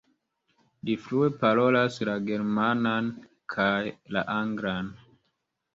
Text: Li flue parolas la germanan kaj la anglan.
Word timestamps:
Li 0.87 0.95
flue 1.03 1.29
parolas 1.43 1.99
la 2.11 2.17
germanan 2.31 3.13
kaj 3.57 3.73
la 4.17 4.27
anglan. 4.43 4.93